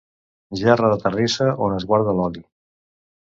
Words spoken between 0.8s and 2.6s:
de terrissa on es guarda l'oli.